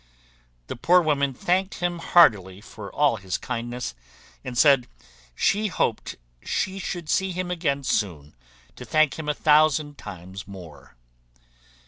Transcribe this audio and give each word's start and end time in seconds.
The 0.65 0.75
poor 0.75 0.99
woman 0.99 1.31
thanked 1.35 1.75
him 1.75 1.99
heartily 1.99 2.59
for 2.59 2.91
all 2.91 3.17
his 3.17 3.37
kindness, 3.37 3.93
and 4.43 4.57
said, 4.57 4.87
she 5.35 5.67
hoped 5.67 6.15
she 6.41 6.79
should 6.79 7.07
see 7.07 7.31
him 7.31 7.51
again 7.51 7.83
soon, 7.83 8.33
to 8.77 8.83
thank 8.83 9.19
him 9.19 9.29
a 9.29 9.35
thousand 9.35 9.99
times 9.99 10.47
more. 10.47 10.95